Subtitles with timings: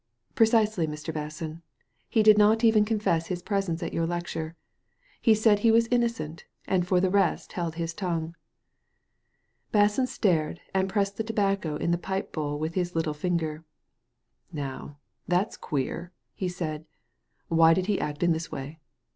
[0.41, 1.13] "Precisely, Mr.
[1.13, 1.61] Basson;
[2.09, 4.55] he did not even confess his presence at your lecture.
[5.21, 8.33] He said he was innocent, and for the rest held his tongue."
[9.71, 13.63] Basson stared, and pressed the tobacco in the pipe bowl with his little finger.
[14.51, 16.87] Now, that's queer," he said."
[17.49, 18.79] Why does he act in this way